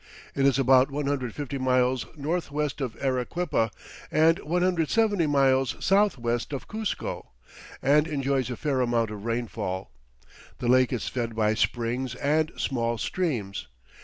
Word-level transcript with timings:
It 0.33 0.47
is 0.47 0.57
about 0.57 0.89
150 0.89 1.59
miles 1.59 2.07
northwest 2.17 2.81
of 2.81 2.95
Arequipa 3.03 3.69
and 4.11 4.39
170 4.39 5.27
miles 5.27 5.75
southwest 5.79 6.53
of 6.53 6.67
Cuzco, 6.67 7.27
and 7.83 8.07
enjoys 8.07 8.49
a 8.49 8.57
fair 8.57 8.81
amount 8.81 9.11
of 9.11 9.25
rainfall. 9.25 9.91
The 10.57 10.67
lake 10.69 10.91
is 10.91 11.07
fed 11.07 11.35
by 11.35 11.53
springs 11.53 12.15
and 12.15 12.51
small 12.57 12.97
streams. 12.97 13.67